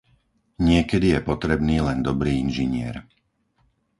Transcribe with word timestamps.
Niekedy 0.69 1.05
je 1.13 1.21
potrebný 1.29 1.77
len 1.87 1.99
dobrý 2.09 2.31
inžinier. 2.45 2.95